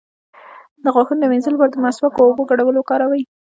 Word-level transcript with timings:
د 0.83 0.85
غاښونو 0.95 1.21
د 1.21 1.25
مینځلو 1.31 1.55
لپاره 1.55 1.71
د 1.73 1.77
مسواک 1.83 2.13
او 2.17 2.25
اوبو 2.27 2.43
ګډول 2.51 2.75
وکاروئ 2.77 3.21